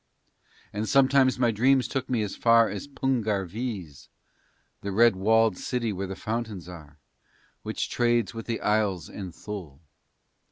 And 0.73 0.89
sometimes 0.89 1.37
my 1.37 1.51
dreams 1.51 1.87
took 1.87 2.09
me 2.09 2.23
as 2.23 2.35
far 2.35 2.67
as 2.67 2.87
Pungar 2.87 3.45
Vees, 3.45 4.09
the 4.81 4.91
red 4.91 5.15
walled 5.15 5.59
city 5.59 5.93
where 5.93 6.07
the 6.07 6.15
fountains 6.15 6.67
are, 6.67 6.97
which 7.61 7.87
trades 7.87 8.33
with 8.33 8.47
the 8.47 8.61
Isles 8.61 9.09
and 9.09 9.31
Thul. 9.31 9.79